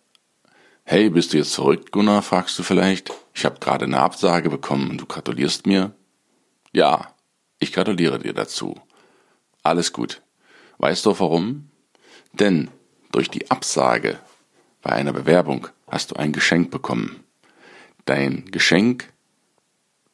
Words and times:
Hey, 0.83 1.09
bist 1.09 1.33
du 1.33 1.37
jetzt 1.37 1.53
verrückt, 1.53 1.91
Gunnar? 1.91 2.21
fragst 2.21 2.57
du 2.57 2.63
vielleicht. 2.63 3.11
Ich 3.33 3.45
habe 3.45 3.59
gerade 3.59 3.85
eine 3.85 3.99
Absage 3.99 4.49
bekommen 4.49 4.89
und 4.89 4.97
du 4.97 5.05
gratulierst 5.05 5.67
mir? 5.67 5.93
Ja, 6.73 7.13
ich 7.59 7.71
gratuliere 7.71 8.17
dir 8.17 8.33
dazu. 8.33 8.75
Alles 9.61 9.93
gut. 9.93 10.21
Weißt 10.79 11.05
du 11.05 11.17
warum? 11.19 11.69
Denn 12.33 12.71
durch 13.11 13.29
die 13.29 13.51
Absage 13.51 14.19
bei 14.81 14.91
einer 14.91 15.13
Bewerbung 15.13 15.67
hast 15.87 16.11
du 16.11 16.15
ein 16.15 16.31
Geschenk 16.31 16.71
bekommen. 16.71 17.23
Dein 18.05 18.45
Geschenk 18.51 19.11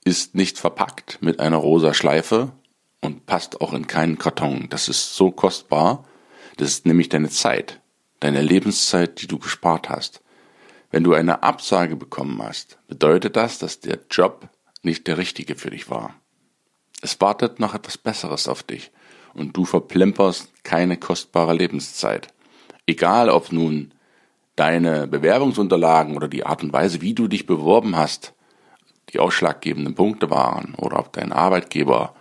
ist 0.03 0.35
nicht 0.35 0.57
verpackt 0.57 1.21
mit 1.21 1.39
einer 1.39 1.57
rosa 1.57 1.93
Schleife 1.93 2.51
und 3.01 3.25
passt 3.25 3.61
auch 3.61 3.73
in 3.73 3.87
keinen 3.87 4.17
Karton. 4.17 4.67
Das 4.69 4.89
ist 4.89 5.15
so 5.15 5.31
kostbar. 5.31 6.05
Das 6.57 6.69
ist 6.69 6.85
nämlich 6.85 7.09
deine 7.09 7.29
Zeit, 7.29 7.81
deine 8.19 8.41
Lebenszeit, 8.41 9.21
die 9.21 9.27
du 9.27 9.37
gespart 9.37 9.89
hast. 9.89 10.21
Wenn 10.89 11.03
du 11.03 11.13
eine 11.13 11.43
Absage 11.43 11.95
bekommen 11.95 12.41
hast, 12.41 12.79
bedeutet 12.87 13.35
das, 13.35 13.59
dass 13.59 13.79
der 13.79 13.99
Job 14.09 14.49
nicht 14.81 15.07
der 15.07 15.17
richtige 15.17 15.55
für 15.55 15.69
dich 15.69 15.89
war. 15.89 16.15
Es 17.01 17.19
wartet 17.21 17.59
noch 17.59 17.75
etwas 17.75 17.97
Besseres 17.97 18.47
auf 18.47 18.63
dich 18.63 18.91
und 19.33 19.55
du 19.55 19.65
verplemperst 19.65 20.63
keine 20.63 20.97
kostbare 20.97 21.53
Lebenszeit. 21.53 22.33
Egal 22.87 23.29
ob 23.29 23.51
nun 23.51 23.91
deine 24.55 25.07
Bewerbungsunterlagen 25.07 26.15
oder 26.15 26.27
die 26.27 26.45
Art 26.45 26.63
und 26.63 26.73
Weise, 26.73 27.01
wie 27.01 27.13
du 27.13 27.27
dich 27.27 27.45
beworben 27.45 27.95
hast, 27.95 28.33
die 29.09 29.19
ausschlaggebenden 29.19 29.93
Punkte 29.93 30.29
waren 30.29 30.73
oder 30.75 30.99
ob 30.99 31.13
dein 31.13 31.31
Arbeitgeber 31.31 32.15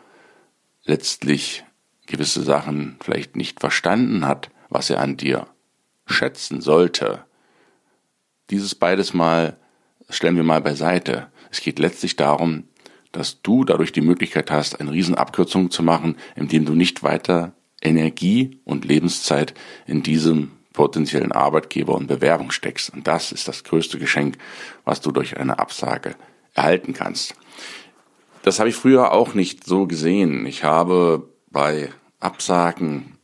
letztlich 0.84 1.64
gewisse 2.06 2.42
Sachen 2.42 2.96
vielleicht 3.00 3.36
nicht 3.36 3.60
verstanden 3.60 4.26
hat, 4.26 4.50
was 4.68 4.90
er 4.90 5.00
an 5.00 5.16
dir 5.16 5.46
schätzen 6.04 6.60
sollte. 6.60 7.24
Dieses 8.50 8.74
beides 8.74 9.14
mal 9.14 9.56
stellen 10.08 10.36
wir 10.36 10.44
mal 10.44 10.60
beiseite. 10.60 11.28
Es 11.50 11.60
geht 11.60 11.78
letztlich 11.78 12.16
darum, 12.16 12.64
dass 13.12 13.40
du 13.42 13.64
dadurch 13.64 13.92
die 13.92 14.02
Möglichkeit 14.02 14.50
hast, 14.50 14.80
eine 14.80 14.92
Riesenabkürzung 14.92 15.70
zu 15.70 15.82
machen, 15.82 16.16
indem 16.34 16.64
du 16.64 16.74
nicht 16.74 17.02
weiter 17.02 17.52
Energie 17.82 18.60
und 18.64 18.84
Lebenszeit 18.84 19.54
in 19.86 20.02
diesem 20.02 20.52
potenziellen 20.76 21.32
Arbeitgeber 21.32 21.94
und 21.94 22.06
Bewerbung 22.06 22.52
steckst. 22.52 22.90
Und 22.90 23.08
das 23.08 23.32
ist 23.32 23.48
das 23.48 23.64
größte 23.64 23.98
Geschenk, 23.98 24.36
was 24.84 25.00
du 25.00 25.10
durch 25.10 25.36
eine 25.36 25.58
Absage 25.58 26.14
erhalten 26.54 26.92
kannst. 26.92 27.34
Das 28.42 28.60
habe 28.60 28.68
ich 28.68 28.76
früher 28.76 29.12
auch 29.12 29.34
nicht 29.34 29.64
so 29.64 29.88
gesehen. 29.88 30.46
Ich 30.46 30.62
habe 30.62 31.28
bei 31.50 31.90
Absagen 32.20 33.18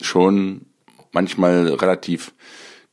schon 0.00 0.64
manchmal 1.12 1.68
relativ 1.68 2.32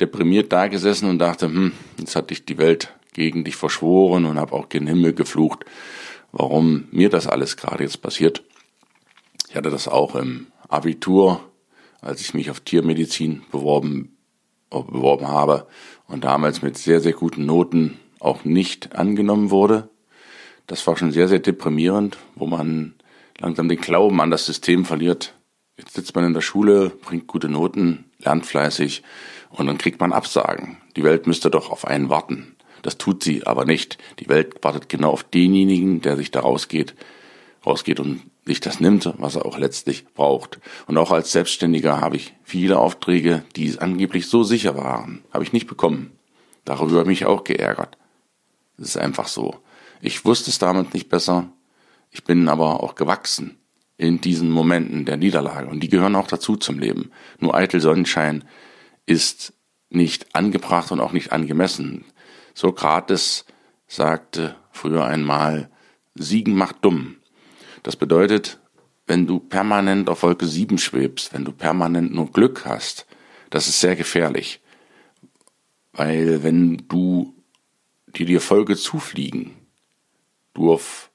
deprimiert 0.01 0.51
dagesessen 0.51 1.07
und 1.09 1.19
dachte, 1.19 1.45
hm, 1.45 1.71
jetzt 1.99 2.15
hat 2.15 2.31
dich 2.31 2.45
die 2.45 2.57
Welt 2.57 2.93
gegen 3.13 3.43
dich 3.43 3.55
verschworen 3.55 4.25
und 4.25 4.39
habe 4.39 4.53
auch 4.53 4.69
gen 4.69 4.87
Himmel 4.87 5.13
geflucht, 5.13 5.65
warum 6.31 6.87
mir 6.91 7.09
das 7.09 7.27
alles 7.27 7.57
gerade 7.57 7.83
jetzt 7.83 8.01
passiert. 8.01 8.43
Ich 9.49 9.55
hatte 9.55 9.69
das 9.69 9.87
auch 9.87 10.15
im 10.15 10.47
Abitur 10.67 11.50
als 12.01 12.19
ich 12.21 12.33
mich 12.33 12.49
auf 12.49 12.59
Tiermedizin 12.59 13.43
beworben, 13.51 14.17
beworben 14.69 15.27
habe 15.27 15.67
und 16.07 16.23
damals 16.23 16.61
mit 16.61 16.77
sehr, 16.77 16.99
sehr 16.99 17.13
guten 17.13 17.45
Noten 17.45 17.99
auch 18.19 18.43
nicht 18.43 18.95
angenommen 18.95 19.51
wurde. 19.51 19.89
Das 20.67 20.85
war 20.87 20.97
schon 20.97 21.11
sehr, 21.11 21.27
sehr 21.27 21.39
deprimierend, 21.39 22.17
wo 22.35 22.47
man 22.47 22.95
langsam 23.39 23.69
den 23.69 23.79
Glauben 23.79 24.19
an 24.21 24.31
das 24.31 24.45
System 24.45 24.85
verliert. 24.85 25.35
Jetzt 25.77 25.93
sitzt 25.93 26.15
man 26.15 26.25
in 26.25 26.33
der 26.33 26.41
Schule, 26.41 26.89
bringt 26.89 27.27
gute 27.27 27.49
Noten, 27.49 28.11
lernt 28.19 28.45
fleißig 28.45 29.03
und 29.49 29.67
dann 29.67 29.77
kriegt 29.77 29.99
man 29.99 30.13
Absagen. 30.13 30.77
Die 30.95 31.03
Welt 31.03 31.27
müsste 31.27 31.49
doch 31.49 31.71
auf 31.71 31.85
einen 31.85 32.09
warten. 32.09 32.55
Das 32.81 32.97
tut 32.97 33.23
sie 33.23 33.45
aber 33.45 33.65
nicht. 33.65 33.97
Die 34.19 34.29
Welt 34.29 34.63
wartet 34.63 34.89
genau 34.89 35.11
auf 35.11 35.23
denjenigen, 35.23 36.01
der 36.01 36.17
sich 36.17 36.31
da 36.31 36.41
rausgeht, 36.41 36.95
rausgeht 37.65 37.99
und 37.99 38.21
sich 38.45 38.59
das 38.59 38.79
nimmt, 38.79 39.13
was 39.17 39.35
er 39.35 39.45
auch 39.45 39.57
letztlich 39.57 40.05
braucht. 40.13 40.59
Und 40.87 40.97
auch 40.97 41.11
als 41.11 41.31
Selbstständiger 41.31 42.01
habe 42.01 42.15
ich 42.15 42.33
viele 42.43 42.79
Aufträge, 42.79 43.43
die 43.55 43.77
angeblich 43.79 44.27
so 44.27 44.43
sicher 44.43 44.75
waren, 44.75 45.23
habe 45.31 45.43
ich 45.43 45.53
nicht 45.53 45.67
bekommen. 45.67 46.11
Darüber 46.65 46.99
habe 46.99 47.11
ich 47.11 47.21
mich 47.21 47.25
auch 47.25 47.43
geärgert. 47.43 47.97
Es 48.77 48.89
ist 48.89 48.97
einfach 48.97 49.27
so. 49.27 49.57
Ich 50.01 50.25
wusste 50.25 50.49
es 50.49 50.59
damals 50.59 50.93
nicht 50.93 51.09
besser. 51.09 51.49
Ich 52.09 52.23
bin 52.23 52.49
aber 52.49 52.83
auch 52.83 52.95
gewachsen 52.95 53.57
in 53.97 54.19
diesen 54.19 54.49
Momenten 54.49 55.05
der 55.05 55.17
Niederlage. 55.17 55.67
Und 55.67 55.81
die 55.81 55.89
gehören 55.89 56.15
auch 56.15 56.27
dazu 56.27 56.55
zum 56.55 56.79
Leben. 56.79 57.11
Nur 57.39 57.53
eitel 57.53 57.79
Sonnenschein 57.79 58.43
ist 59.05 59.53
nicht 59.89 60.35
angebracht 60.35 60.91
und 60.91 60.99
auch 60.99 61.11
nicht 61.11 61.31
angemessen. 61.31 62.05
Sokrates 62.55 63.45
sagte 63.87 64.55
früher 64.71 65.05
einmal, 65.05 65.69
Siegen 66.15 66.55
macht 66.55 66.77
dumm. 66.83 67.17
Das 67.83 67.95
bedeutet, 67.95 68.59
wenn 69.07 69.27
du 69.27 69.39
permanent 69.39 70.09
auf 70.09 70.23
Wolke 70.23 70.45
7 70.45 70.77
schwebst, 70.77 71.33
wenn 71.33 71.45
du 71.45 71.51
permanent 71.51 72.13
nur 72.13 72.31
Glück 72.31 72.65
hast, 72.65 73.05
das 73.49 73.67
ist 73.67 73.79
sehr 73.79 73.95
gefährlich. 73.95 74.61
Weil 75.91 76.43
wenn 76.43 76.83
du 76.87 77.33
die 78.15 78.25
dir 78.25 78.41
Folge 78.41 78.75
zufliegen, 78.75 79.55
du 80.53 80.71
auf 80.71 81.11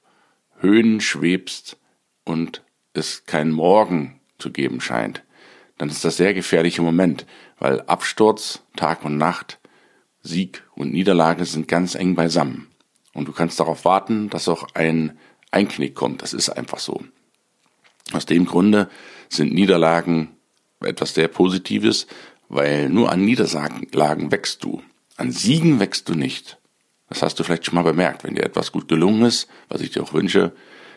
Höhen 0.59 1.01
schwebst 1.01 1.77
und 2.23 2.63
es 2.93 3.25
keinen 3.25 3.51
Morgen 3.51 4.19
zu 4.37 4.51
geben 4.51 4.81
scheint, 4.81 5.23
dann 5.77 5.89
ist 5.89 6.03
das 6.03 6.17
sehr 6.17 6.33
gefährlicher 6.33 6.81
Moment, 6.81 7.25
weil 7.59 7.81
Absturz, 7.81 8.63
Tag 8.75 9.05
und 9.05 9.17
Nacht, 9.17 9.59
Sieg 10.21 10.63
und 10.75 10.91
Niederlage 10.91 11.45
sind 11.45 11.67
ganz 11.67 11.95
eng 11.95 12.15
beisammen. 12.15 12.67
Und 13.13 13.27
du 13.27 13.31
kannst 13.31 13.59
darauf 13.59 13.85
warten, 13.85 14.29
dass 14.29 14.47
auch 14.47 14.67
ein 14.73 15.17
Einknick 15.57 15.95
kommt. 15.95 16.21
Das 16.21 16.33
ist 16.33 16.49
einfach 16.49 16.79
so. 16.79 17.03
Aus 18.13 18.25
dem 18.25 18.45
Grunde 18.45 18.89
sind 19.29 19.53
Niederlagen 19.53 20.37
etwas 20.79 21.13
sehr 21.13 21.27
Positives, 21.27 22.07
weil 22.47 22.89
nur 22.89 23.11
an 23.11 23.25
Niederlagen 23.25 24.31
wächst 24.31 24.63
du. 24.63 24.81
An 25.17 25.31
Siegen 25.31 25.79
wächst 25.79 26.07
du 26.07 26.13
nicht. 26.13 26.59
Das 27.09 27.21
hast 27.21 27.39
du 27.39 27.43
vielleicht 27.43 27.65
schon 27.65 27.75
mal 27.75 27.83
bemerkt. 27.83 28.23
Wenn 28.23 28.35
dir 28.35 28.43
etwas 28.43 28.71
gut 28.71 28.87
gelungen 28.87 29.23
ist, 29.23 29.47
was 29.67 29.81
ich 29.81 29.91
dir 29.91 30.03
auch 30.03 30.13
wünsche, 30.13 30.53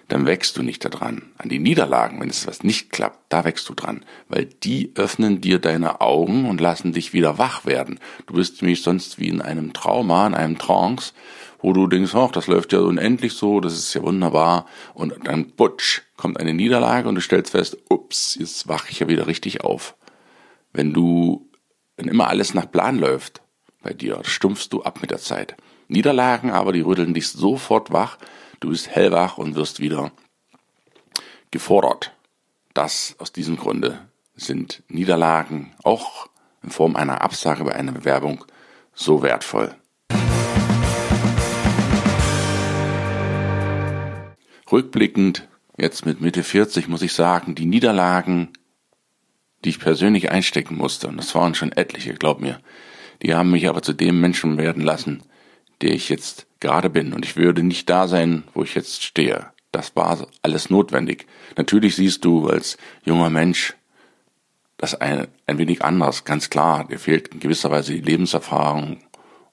dann 0.09 0.27
wächst 0.27 0.57
du 0.57 0.63
nicht 0.63 0.85
daran. 0.85 1.23
An 1.39 1.49
die 1.49 1.59
Niederlagen, 1.59 2.21
wenn 2.21 2.29
es 2.29 2.47
was 2.47 2.63
nicht 2.63 2.91
klappt, 2.91 3.33
da 3.33 3.45
wächst 3.45 3.69
du 3.69 3.75
dran, 3.75 4.05
weil 4.29 4.45
die 4.45 4.93
öffnen 4.97 5.41
dir 5.41 5.59
deine 5.59 6.01
Augen 6.01 6.49
und 6.49 6.61
lassen 6.61 6.93
dich 6.93 7.13
wieder 7.13 7.39
wach 7.39 7.65
werden. 7.65 8.01
Du 8.27 8.35
bist 8.35 8.61
nämlich 8.61 8.83
sonst 8.83 9.19
wie 9.19 9.29
in 9.29 9.41
einem 9.41 9.73
Trauma, 9.73 10.27
in 10.27 10.35
einem 10.35 10.59
Trance, 10.59 11.13
wo 11.63 11.73
du 11.73 11.87
denkst, 11.87 12.15
ach, 12.15 12.31
das 12.31 12.47
läuft 12.47 12.73
ja 12.73 12.81
unendlich 12.81 13.35
so, 13.35 13.61
das 13.61 13.75
ist 13.75 13.95
ja 13.95 14.03
wunderbar 14.03 14.67
und 14.95 15.15
dann 15.25 15.51
butsch, 15.51 16.03
kommt 16.17 16.39
eine 16.39 16.55
Niederlage 16.55 17.09
und 17.09 17.15
du 17.15 17.21
stellst 17.21 17.53
fest, 17.53 17.77
ups, 17.89 18.37
jetzt 18.39 18.69
wache 18.69 18.91
ich 18.91 19.01
ja 19.01 19.09
wieder 19.09 19.27
richtig 19.27 19.63
auf. 19.63 19.97
Wenn 20.73 20.93
du, 20.93 21.51
wenn 21.97 22.09
immer 22.09 22.29
alles 22.29 22.55
nach 22.55 22.71
Plan 22.71 22.99
läuft 22.99 23.43
bei 23.83 23.93
dir, 23.93 24.21
stumpfst 24.25 24.69
du 24.71 24.83
ab 24.83 25.01
mit 25.01 25.11
der 25.11 25.19
Zeit. 25.19 25.57
Niederlagen 25.89 26.51
aber, 26.51 26.73
die 26.73 26.83
rütteln 26.83 27.15
dich 27.15 27.29
sofort 27.29 27.93
wach, 27.93 28.19
Du 28.61 28.69
bist 28.69 28.91
hellwach 28.91 29.39
und 29.39 29.55
wirst 29.55 29.81
wieder 29.81 30.13
gefordert. 31.51 32.13
Das 32.75 33.17
aus 33.19 33.33
diesem 33.33 33.57
Grunde 33.57 34.07
sind 34.35 34.83
Niederlagen 34.89 35.75
auch 35.83 36.29
in 36.63 36.71
Form 36.71 36.95
einer 36.95 37.23
Absage 37.23 37.65
bei 37.65 37.75
einer 37.75 37.93
Bewerbung 37.93 38.45
so 38.93 39.23
wertvoll. 39.23 39.75
Rückblickend, 44.71 45.49
jetzt 45.77 46.07
mit 46.07 46.21
Mitte 46.21 46.43
40, 46.43 46.89
muss 46.89 47.03
ich 47.03 47.13
sagen, 47.13 47.55
die 47.55 47.67
Niederlagen, 47.67 48.51
die 49.65 49.71
ich 49.71 49.81
persönlich 49.81 50.31
einstecken 50.31 50.77
musste, 50.77 51.09
und 51.09 51.17
das 51.17 51.35
waren 51.35 51.55
schon 51.55 51.73
etliche, 51.73 52.15
glaub 52.15 52.41
mir, 52.41 52.61
die 53.23 53.35
haben 53.35 53.51
mich 53.51 53.69
aber 53.69 53.83
zu 53.83 53.93
dem 53.93 54.21
Menschen 54.21 54.57
werden 54.57 54.83
lassen, 54.83 55.23
der 55.83 55.93
ich 55.93 56.09
jetzt 56.09 56.47
gerade 56.61 56.91
bin. 56.91 57.13
Und 57.13 57.25
ich 57.25 57.37
würde 57.37 57.63
nicht 57.63 57.89
da 57.91 58.09
sein, 58.09 58.45
wo 58.55 58.63
ich 58.63 58.75
jetzt 58.75 59.03
stehe. 59.03 59.47
Das 59.73 59.95
war 59.97 60.27
alles 60.43 60.71
notwendig. 60.71 61.27
Natürlich 61.57 61.97
siehst 61.97 62.25
du 62.25 62.49
als 62.49 62.77
junger 63.05 63.31
Mensch 63.31 63.75
das 64.77 64.95
ein, 64.95 65.29
ein 65.47 65.59
wenig 65.59 65.85
anders, 65.85 66.25
ganz 66.25 66.49
klar. 66.49 66.87
Dir 66.89 66.99
fehlt 66.99 67.29
in 67.29 67.41
gewisser 67.41 67.71
Weise 67.71 67.93
die 67.93 68.01
Lebenserfahrung 68.01 68.99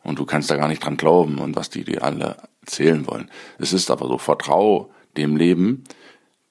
und 0.04 0.20
du 0.20 0.26
kannst 0.26 0.50
da 0.50 0.56
gar 0.56 0.70
nicht 0.70 0.84
dran 0.84 0.96
glauben 0.96 1.40
und 1.40 1.56
was 1.56 1.70
die 1.70 1.84
dir 1.84 2.04
alle 2.04 2.38
erzählen 2.62 3.06
wollen. 3.08 3.30
Es 3.60 3.74
ist 3.74 3.92
aber 3.92 4.08
so, 4.08 4.18
vertrau 4.18 4.90
dem 5.18 5.36
Leben, 5.36 5.84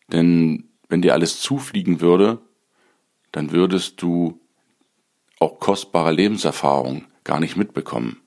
denn 0.08 0.68
wenn 0.88 1.02
dir 1.02 1.14
alles 1.14 1.40
zufliegen 1.40 2.00
würde, 2.00 2.38
dann 3.32 3.50
würdest 3.50 4.00
du 4.02 4.40
auch 5.38 5.58
kostbare 5.58 6.12
Lebenserfahrung 6.12 7.04
gar 7.24 7.40
nicht 7.40 7.56
mitbekommen 7.56 8.20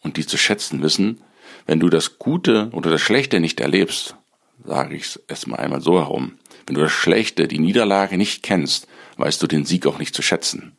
und 0.00 0.16
die 0.16 0.26
zu 0.26 0.36
schätzen 0.36 0.82
wissen, 0.82 1.20
wenn 1.66 1.80
du 1.80 1.88
das 1.88 2.18
Gute 2.18 2.70
oder 2.72 2.90
das 2.90 3.00
Schlechte 3.00 3.40
nicht 3.40 3.60
erlebst, 3.60 4.16
sage 4.64 4.96
ich 4.96 5.02
es 5.02 5.16
erstmal 5.28 5.60
einmal 5.60 5.80
so 5.80 5.98
herum, 5.98 6.38
wenn 6.66 6.74
du 6.74 6.80
das 6.80 6.92
Schlechte, 6.92 7.48
die 7.48 7.58
Niederlage 7.58 8.16
nicht 8.16 8.42
kennst, 8.42 8.88
weißt 9.16 9.42
du 9.42 9.46
den 9.46 9.64
Sieg 9.64 9.86
auch 9.86 9.98
nicht 9.98 10.14
zu 10.14 10.22
schätzen. 10.22 10.76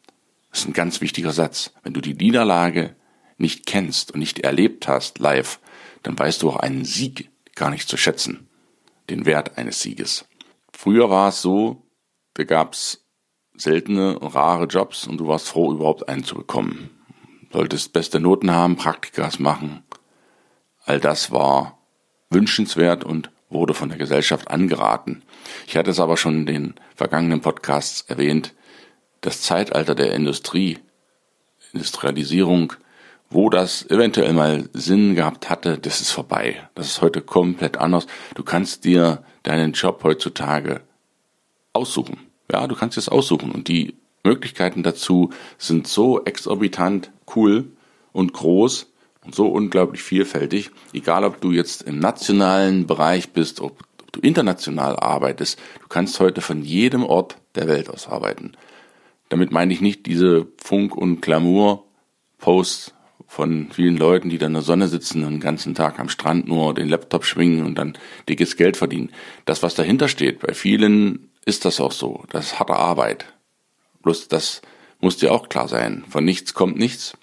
Das 0.49 0.61
ist 0.61 0.67
ein 0.67 0.73
ganz 0.73 1.01
wichtiger 1.01 1.31
Satz. 1.31 1.73
Wenn 1.83 1.93
du 1.93 2.01
die 2.01 2.13
Niederlage 2.13 2.95
nicht 3.37 3.65
kennst 3.65 4.11
und 4.11 4.19
nicht 4.19 4.39
erlebt 4.39 4.87
hast 4.87 5.19
live, 5.19 5.59
dann 6.03 6.17
weißt 6.17 6.41
du 6.41 6.49
auch 6.49 6.57
einen 6.57 6.85
Sieg 6.85 7.29
gar 7.55 7.69
nicht 7.69 7.87
zu 7.87 7.97
schätzen, 7.97 8.47
den 9.09 9.25
Wert 9.25 9.57
eines 9.57 9.81
Sieges. 9.81 10.25
Früher 10.71 11.09
war 11.09 11.29
es 11.29 11.41
so, 11.41 11.83
da 12.33 12.43
gab's 12.43 13.05
seltene, 13.55 14.17
rare 14.21 14.65
Jobs 14.65 15.07
und 15.07 15.17
du 15.17 15.27
warst 15.27 15.47
froh, 15.47 15.71
überhaupt 15.71 16.09
einen 16.09 16.23
zu 16.23 16.35
bekommen 16.35 16.89
solltest 17.53 17.93
beste 17.93 18.19
Noten 18.19 18.51
haben, 18.51 18.75
Praktikas 18.75 19.39
machen. 19.39 19.83
All 20.85 20.99
das 20.99 21.31
war 21.31 21.77
wünschenswert 22.29 23.03
und 23.03 23.29
wurde 23.49 23.75
von 23.75 23.89
der 23.89 23.99
Gesellschaft 23.99 24.49
angeraten. 24.49 25.21
Ich 25.67 25.77
hatte 25.77 25.91
es 25.91 25.99
aber 25.99 26.17
schon 26.17 26.39
in 26.39 26.45
den 26.47 26.75
vergangenen 26.95 27.41
Podcasts 27.41 28.01
erwähnt, 28.01 28.55
das 29.21 29.41
Zeitalter 29.43 29.93
der 29.93 30.15
Industrie, 30.15 30.79
Industrialisierung, 31.71 32.73
wo 33.33 33.49
das 33.49 33.89
eventuell 33.89 34.33
mal 34.33 34.69
Sinn 34.73 35.15
gehabt 35.15 35.49
hatte, 35.49 35.77
das 35.77 36.01
ist 36.01 36.11
vorbei. 36.11 36.57
Das 36.75 36.87
ist 36.87 37.01
heute 37.01 37.21
komplett 37.21 37.77
anders. 37.77 38.07
Du 38.35 38.43
kannst 38.43 38.85
dir 38.85 39.23
deinen 39.43 39.73
Job 39.73 40.03
heutzutage 40.03 40.81
aussuchen. 41.73 42.19
Ja, 42.51 42.67
du 42.67 42.75
kannst 42.75 42.97
es 42.97 43.09
aussuchen 43.09 43.51
und 43.51 43.67
die 43.67 43.95
Möglichkeiten 44.23 44.83
dazu 44.83 45.31
sind 45.57 45.87
so 45.87 46.23
exorbitant 46.23 47.11
cool 47.35 47.71
und 48.11 48.33
groß 48.33 48.87
und 49.25 49.35
so 49.35 49.47
unglaublich 49.47 50.03
vielfältig, 50.03 50.71
egal 50.93 51.23
ob 51.23 51.41
du 51.41 51.51
jetzt 51.51 51.83
im 51.83 51.99
nationalen 51.99 52.87
Bereich 52.87 53.31
bist, 53.31 53.59
ob, 53.61 53.83
du 54.13 54.19
international 54.19 54.95
arbeitest, 54.97 55.59
du 55.81 55.87
kannst 55.87 56.19
heute 56.19 56.39
von 56.39 56.61
jedem 56.61 57.03
Ort 57.03 57.37
der 57.55 57.67
Welt 57.67 57.89
aus 57.89 58.07
arbeiten. 58.07 58.53
Damit 59.29 59.51
meine 59.51 59.73
ich 59.73 59.81
nicht 59.81 60.05
diese 60.05 60.45
Funk- 60.57 60.95
und 60.95 61.21
Glamour-Posts 61.21 62.93
von 63.27 63.69
vielen 63.71 63.97
Leuten, 63.97 64.29
die 64.29 64.37
da 64.37 64.47
in 64.47 64.53
der 64.53 64.61
Sonne 64.61 64.87
sitzen 64.87 65.23
und 65.23 65.33
den 65.33 65.39
ganzen 65.39 65.75
Tag 65.75 65.99
am 65.99 66.09
Strand 66.09 66.47
nur 66.47 66.73
den 66.73 66.89
Laptop 66.89 67.25
schwingen 67.25 67.65
und 67.65 67.75
dann 67.75 67.97
dickes 68.29 68.57
Geld 68.57 68.77
verdienen. 68.77 69.11
Das, 69.45 69.63
was 69.63 69.75
dahinter 69.75 70.07
steht, 70.07 70.39
bei 70.39 70.53
vielen 70.53 71.29
ist 71.45 71.65
das 71.65 71.79
auch 71.79 71.91
so. 71.91 72.23
Das 72.29 72.47
ist 72.47 72.59
harte 72.59 72.75
Arbeit. 72.75 73.25
Bloß 74.01 74.27
das 74.27 74.61
muss 74.99 75.17
dir 75.17 75.31
auch 75.31 75.49
klar 75.49 75.67
sein. 75.67 76.03
Von 76.09 76.25
nichts 76.25 76.53
kommt 76.53 76.77
nichts. 76.77 77.13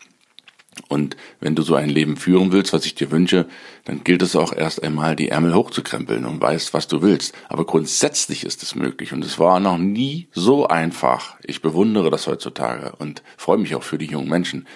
Und 0.89 1.17
wenn 1.41 1.55
du 1.55 1.63
so 1.63 1.75
ein 1.75 1.89
Leben 1.89 2.17
führen 2.17 2.53
willst, 2.53 2.73
was 2.73 2.87
ich 2.87 2.95
dir 2.95 3.11
wünsche, 3.11 3.47
dann 3.85 4.05
gilt 4.05 4.23
es 4.23 4.37
auch 4.37 4.53
erst 4.53 4.83
einmal, 4.83 5.17
die 5.17 5.29
Ärmel 5.29 5.55
hochzukrempeln 5.55 6.25
und 6.25 6.41
weißt, 6.41 6.75
was 6.75 6.89
du 6.89 7.03
willst. 7.03 7.35
Aber 7.49 7.65
grundsätzlich 7.65 8.45
ist 8.45 8.63
es 8.63 8.75
möglich 8.75 9.13
und 9.13 9.25
es 9.25 9.39
war 9.39 9.61
noch 9.61 9.79
nie 9.79 10.29
so 10.33 10.69
einfach. 10.69 11.37
Ich 11.43 11.63
bewundere 11.63 12.11
das 12.11 12.27
heutzutage 12.27 12.95
und 12.99 13.23
freue 13.37 13.59
mich 13.59 13.75
auch 13.75 13.83
für 13.83 13.99
die 13.99 14.07
jungen 14.07 14.29
Menschen. 14.29 14.67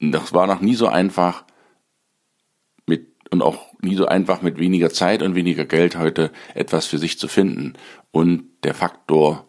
Das 0.00 0.32
war 0.32 0.46
noch 0.46 0.60
nie 0.60 0.74
so 0.74 0.88
einfach 0.88 1.44
mit 2.86 3.08
und 3.30 3.42
auch 3.42 3.66
nie 3.82 3.96
so 3.96 4.06
einfach 4.06 4.42
mit 4.42 4.58
weniger 4.58 4.90
Zeit 4.90 5.22
und 5.22 5.34
weniger 5.34 5.64
Geld 5.66 5.96
heute 5.96 6.32
etwas 6.54 6.86
für 6.86 6.98
sich 6.98 7.18
zu 7.18 7.28
finden. 7.28 7.74
Und 8.10 8.44
der 8.64 8.74
Faktor 8.74 9.46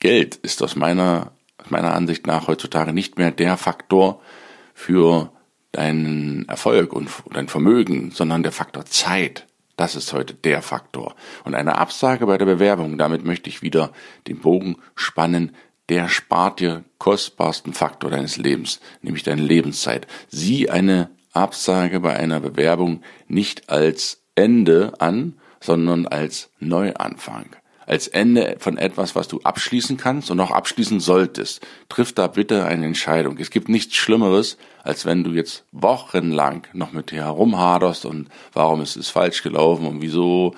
Geld 0.00 0.34
ist 0.36 0.62
aus 0.62 0.76
meiner, 0.76 1.32
meiner 1.68 1.94
Ansicht 1.94 2.26
nach 2.26 2.48
heutzutage 2.48 2.92
nicht 2.92 3.16
mehr 3.16 3.30
der 3.30 3.56
Faktor 3.56 4.20
für 4.74 5.32
deinen 5.72 6.48
Erfolg 6.48 6.92
und 6.92 7.08
dein 7.32 7.48
Vermögen, 7.48 8.10
sondern 8.10 8.42
der 8.42 8.52
Faktor 8.52 8.84
Zeit. 8.84 9.46
Das 9.76 9.96
ist 9.96 10.12
heute 10.12 10.34
der 10.34 10.62
Faktor. 10.62 11.16
Und 11.44 11.54
eine 11.54 11.78
Absage 11.78 12.26
bei 12.26 12.38
der 12.38 12.44
Bewerbung, 12.44 12.98
damit 12.98 13.24
möchte 13.24 13.48
ich 13.48 13.62
wieder 13.62 13.92
den 14.28 14.40
Bogen 14.40 14.76
spannen, 14.94 15.54
der 15.88 16.08
spart 16.08 16.60
dir 16.60 16.84
kostbarsten 16.98 17.72
Faktor 17.72 18.10
deines 18.10 18.36
Lebens, 18.36 18.80
nämlich 19.02 19.22
deine 19.22 19.42
Lebenszeit. 19.42 20.06
Sieh 20.28 20.70
eine 20.70 21.10
Absage 21.32 22.00
bei 22.00 22.16
einer 22.16 22.40
Bewerbung 22.40 23.02
nicht 23.28 23.68
als 23.68 24.22
Ende 24.34 24.94
an, 24.98 25.38
sondern 25.60 26.06
als 26.06 26.50
Neuanfang 26.60 27.56
als 27.86 28.08
Ende 28.08 28.56
von 28.58 28.78
etwas, 28.78 29.14
was 29.14 29.28
du 29.28 29.40
abschließen 29.42 29.96
kannst 29.96 30.30
und 30.30 30.40
auch 30.40 30.50
abschließen 30.50 31.00
solltest. 31.00 31.66
Triff 31.88 32.12
da 32.12 32.26
bitte 32.26 32.64
eine 32.64 32.86
Entscheidung. 32.86 33.38
Es 33.38 33.50
gibt 33.50 33.68
nichts 33.68 33.94
Schlimmeres, 33.96 34.56
als 34.82 35.04
wenn 35.06 35.24
du 35.24 35.32
jetzt 35.32 35.64
wochenlang 35.72 36.66
noch 36.72 36.92
mit 36.92 37.10
dir 37.10 37.24
herumhaderst 37.24 38.06
und 38.06 38.28
warum 38.52 38.80
ist 38.80 38.96
es 38.96 39.08
falsch 39.08 39.42
gelaufen 39.42 39.86
und 39.86 40.02
wieso 40.02 40.54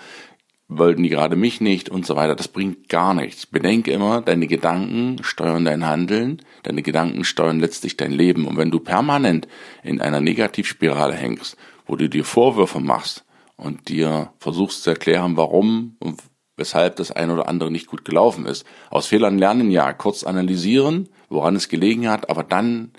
wollten 0.68 1.02
die 1.02 1.08
gerade 1.08 1.36
mich 1.36 1.60
nicht 1.60 1.88
und 1.88 2.06
so 2.06 2.16
weiter. 2.16 2.34
Das 2.34 2.48
bringt 2.48 2.88
gar 2.88 3.14
nichts. 3.14 3.46
Bedenke 3.46 3.92
immer, 3.92 4.20
deine 4.20 4.46
Gedanken 4.46 5.22
steuern 5.22 5.64
dein 5.64 5.86
Handeln, 5.86 6.42
deine 6.64 6.82
Gedanken 6.82 7.24
steuern 7.24 7.60
letztlich 7.60 7.96
dein 7.96 8.12
Leben. 8.12 8.46
Und 8.46 8.56
wenn 8.56 8.70
du 8.70 8.80
permanent 8.80 9.46
in 9.82 10.00
einer 10.00 10.20
Negativspirale 10.20 11.14
hängst, 11.14 11.56
wo 11.86 11.96
du 11.96 12.08
dir 12.08 12.24
Vorwürfe 12.24 12.80
machst 12.80 13.24
und 13.56 13.88
dir 13.88 14.32
versuchst 14.38 14.82
zu 14.82 14.90
erklären, 14.90 15.36
warum 15.36 15.96
und 16.00 16.20
weshalb 16.56 16.96
das 16.96 17.10
ein 17.10 17.30
oder 17.30 17.48
andere 17.48 17.70
nicht 17.70 17.86
gut 17.86 18.04
gelaufen 18.04 18.46
ist. 18.46 18.64
Aus 18.90 19.06
Fehlern 19.06 19.38
lernen 19.38 19.70
ja, 19.70 19.92
kurz 19.92 20.24
analysieren, 20.24 21.08
woran 21.28 21.54
es 21.54 21.68
gelegen 21.68 22.08
hat, 22.08 22.30
aber 22.30 22.42
dann 22.42 22.92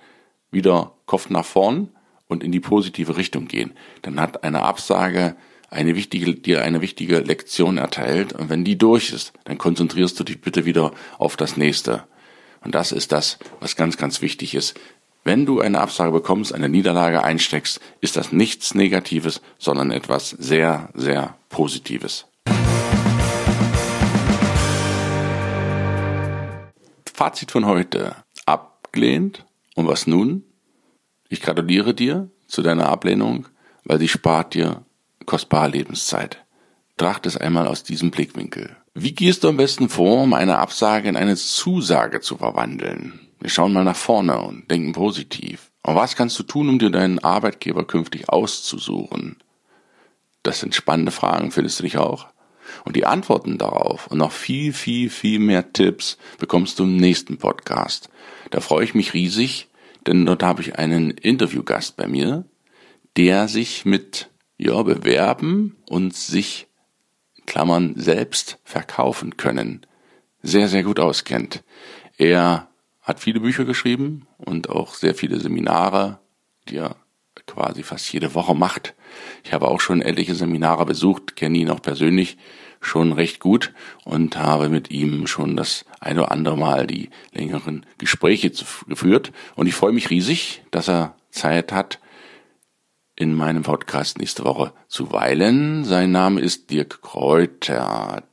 wieder 0.51 0.93
Kopf 1.05 1.29
nach 1.29 1.45
vorn 1.45 1.89
und 2.27 2.43
in 2.43 2.51
die 2.51 2.59
positive 2.59 3.17
Richtung 3.17 3.47
gehen. 3.47 3.73
Dann 4.03 4.19
hat 4.19 4.43
eine 4.43 4.63
Absage 4.63 5.35
eine 5.69 5.95
wichtige, 5.95 6.33
dir 6.33 6.63
eine 6.63 6.81
wichtige 6.81 7.19
Lektion 7.19 7.77
erteilt 7.77 8.33
und 8.33 8.49
wenn 8.49 8.63
die 8.63 8.77
durch 8.77 9.11
ist, 9.11 9.33
dann 9.43 9.57
konzentrierst 9.57 10.19
du 10.19 10.23
dich 10.23 10.41
bitte 10.41 10.65
wieder 10.65 10.93
auf 11.17 11.35
das 11.35 11.57
nächste. 11.57 12.03
Und 12.61 12.73
das 12.75 12.91
ist 12.91 13.11
das, 13.11 13.37
was 13.59 13.75
ganz, 13.75 13.97
ganz 13.97 14.21
wichtig 14.21 14.55
ist. 14.55 14.79
Wenn 15.23 15.45
du 15.45 15.59
eine 15.59 15.81
Absage 15.81 16.11
bekommst, 16.11 16.55
eine 16.55 16.69
Niederlage 16.69 17.23
einsteckst, 17.23 17.81
ist 17.99 18.15
das 18.15 18.31
nichts 18.31 18.75
Negatives, 18.75 19.41
sondern 19.57 19.91
etwas 19.91 20.29
sehr, 20.29 20.89
sehr 20.93 21.35
Positives. 21.49 22.25
Fazit 27.13 27.51
von 27.51 27.65
heute. 27.65 28.15
Abgelehnt. 28.45 29.45
Und 29.75 29.87
was 29.87 30.07
nun? 30.07 30.43
Ich 31.29 31.41
gratuliere 31.41 31.93
dir 31.93 32.29
zu 32.47 32.61
deiner 32.61 32.87
Ablehnung, 32.87 33.47
weil 33.83 33.99
sie 33.99 34.07
spart 34.07 34.53
dir 34.53 34.85
kostbare 35.27 35.69
Lebenszeit. 35.69 36.43
betrachte 36.95 37.29
es 37.29 37.37
einmal 37.37 37.67
aus 37.67 37.83
diesem 37.83 38.09
Blickwinkel. 38.09 38.75
Wie 38.95 39.13
gehst 39.13 39.43
du 39.43 39.49
am 39.49 39.57
besten 39.57 39.89
vor, 39.89 40.23
um 40.23 40.33
eine 40.33 40.57
Absage 40.57 41.07
in 41.07 41.15
eine 41.15 41.35
Zusage 41.35 42.21
zu 42.21 42.37
verwandeln? 42.37 43.19
Wir 43.39 43.51
schauen 43.51 43.73
mal 43.73 43.83
nach 43.83 43.95
vorne 43.95 44.39
und 44.41 44.71
denken 44.71 44.93
positiv. 44.93 45.69
Und 45.83 45.95
was 45.95 46.15
kannst 46.15 46.39
du 46.39 46.43
tun, 46.43 46.69
um 46.69 46.79
dir 46.79 46.89
deinen 46.89 47.19
Arbeitgeber 47.19 47.85
künftig 47.85 48.29
auszusuchen? 48.29 49.37
Das 50.41 50.59
sind 50.59 50.73
spannende 50.73 51.11
Fragen, 51.11 51.51
findest 51.51 51.79
du 51.79 51.83
dich 51.83 51.97
auch? 51.97 52.27
Und 52.85 52.95
die 52.95 53.05
Antworten 53.05 53.57
darauf 53.57 54.07
und 54.07 54.17
noch 54.17 54.31
viel, 54.31 54.73
viel, 54.73 55.09
viel 55.09 55.39
mehr 55.39 55.71
Tipps 55.73 56.17
bekommst 56.39 56.79
du 56.79 56.83
im 56.83 56.97
nächsten 56.97 57.37
Podcast. 57.37 58.09
Da 58.49 58.59
freue 58.59 58.85
ich 58.85 58.95
mich 58.95 59.13
riesig, 59.13 59.67
denn 60.07 60.25
dort 60.25 60.41
habe 60.41 60.61
ich 60.61 60.79
einen 60.79 61.11
Interviewgast 61.11 61.97
bei 61.97 62.07
mir, 62.07 62.45
der 63.17 63.47
sich 63.47 63.85
mit 63.85 64.29
ja, 64.57 64.81
Bewerben 64.81 65.77
und 65.89 66.15
sich, 66.15 66.67
Klammern, 67.45 67.93
selbst 67.95 68.59
verkaufen 68.63 69.37
können, 69.37 69.85
sehr, 70.41 70.67
sehr 70.67 70.83
gut 70.83 70.99
auskennt. 70.99 71.63
Er 72.17 72.67
hat 73.01 73.19
viele 73.19 73.39
Bücher 73.39 73.65
geschrieben 73.65 74.27
und 74.37 74.69
auch 74.69 74.93
sehr 74.95 75.15
viele 75.15 75.39
Seminare, 75.39 76.19
die 76.67 76.77
er 76.77 76.97
quasi 77.45 77.83
fast 77.83 78.11
jede 78.11 78.33
Woche 78.33 78.55
macht. 78.55 78.95
Ich 79.43 79.53
habe 79.53 79.67
auch 79.67 79.79
schon 79.79 80.01
etliche 80.01 80.35
Seminare 80.35 80.85
besucht, 80.85 81.35
kenne 81.35 81.57
ihn 81.57 81.69
auch 81.69 81.81
persönlich 81.81 82.37
schon 82.81 83.13
recht 83.13 83.39
gut 83.39 83.73
und 84.03 84.37
habe 84.37 84.69
mit 84.69 84.91
ihm 84.91 85.27
schon 85.27 85.55
das 85.55 85.85
eine 85.99 86.23
oder 86.23 86.31
andere 86.31 86.57
Mal 86.57 86.87
die 86.87 87.09
längeren 87.31 87.85
Gespräche 87.97 88.51
geführt. 88.87 89.31
Und 89.55 89.67
ich 89.67 89.75
freue 89.75 89.93
mich 89.93 90.09
riesig, 90.09 90.63
dass 90.71 90.89
er 90.89 91.15
Zeit 91.31 91.71
hat, 91.71 91.99
in 93.17 93.33
meinem 93.33 93.63
Podcast 93.63 94.19
nächste 94.19 94.45
Woche 94.45 94.73
zu 94.87 95.11
weilen. 95.11 95.83
Sein 95.83 96.11
Name 96.11 96.39
ist 96.39 96.69
Dirk 96.69 97.01
Kräuter. 97.01 98.23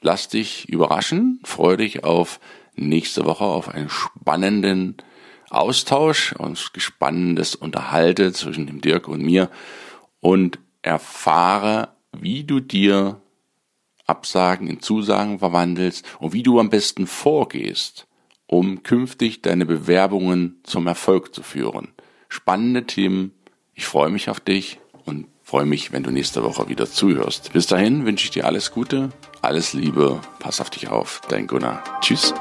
Lass 0.00 0.28
dich 0.28 0.68
überraschen, 0.68 1.40
freue 1.44 1.76
dich 1.76 2.02
auf 2.02 2.40
nächste 2.74 3.26
Woche, 3.26 3.44
auf 3.44 3.68
einen 3.68 3.90
spannenden 3.90 4.96
Austausch, 5.50 6.32
und 6.32 6.58
spannendes 6.58 7.54
Unterhalte 7.54 8.32
zwischen 8.32 8.66
dem 8.66 8.80
Dirk 8.80 9.06
und 9.06 9.22
mir 9.22 9.50
und 10.20 10.58
erfahre, 10.80 11.90
wie 12.18 12.44
du 12.44 12.60
dir 12.60 13.20
Absagen 14.06 14.66
in 14.66 14.80
Zusagen 14.80 15.40
verwandelst 15.40 16.06
und 16.20 16.32
wie 16.32 16.42
du 16.42 16.58
am 16.58 16.70
besten 16.70 17.06
vorgehst, 17.06 18.08
um 18.46 18.82
künftig 18.82 19.42
deine 19.42 19.66
Bewerbungen 19.66 20.60
zum 20.64 20.86
Erfolg 20.86 21.34
zu 21.34 21.42
führen. 21.42 21.88
Spannende 22.28 22.86
Themen. 22.86 23.32
Ich 23.74 23.86
freue 23.86 24.10
mich 24.10 24.28
auf 24.28 24.40
dich 24.40 24.78
und 25.04 25.26
freue 25.42 25.66
mich, 25.66 25.92
wenn 25.92 26.02
du 26.02 26.10
nächste 26.10 26.42
Woche 26.42 26.68
wieder 26.68 26.86
zuhörst. 26.86 27.52
Bis 27.52 27.66
dahin 27.66 28.04
wünsche 28.06 28.24
ich 28.24 28.30
dir 28.30 28.46
alles 28.46 28.70
Gute, 28.70 29.10
alles 29.40 29.72
Liebe, 29.72 30.20
pass 30.38 30.60
auf 30.60 30.70
dich 30.70 30.88
auf, 30.88 31.20
dein 31.28 31.46
Gunnar. 31.46 31.82
Tschüss. 32.00 32.34